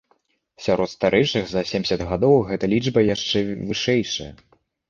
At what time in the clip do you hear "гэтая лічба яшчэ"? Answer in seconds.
2.49-3.39